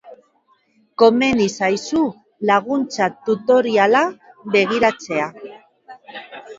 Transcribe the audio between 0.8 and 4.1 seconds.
Komeni zaizu laguntza tutoriala